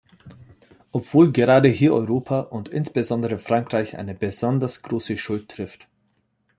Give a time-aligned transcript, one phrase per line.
[0.91, 5.87] Obwohl gerade hier Europa und insbesondere Frankreich eine besonders große Schuld trifft.